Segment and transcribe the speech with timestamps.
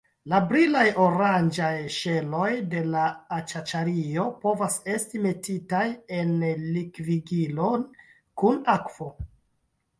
[0.31, 3.03] La brilaj oranĝaj ŝeloj de la
[3.37, 5.85] aĉaĉario povas esti metitaj
[6.23, 6.35] en
[6.65, 7.89] likvigilon
[8.43, 9.15] kun akvo.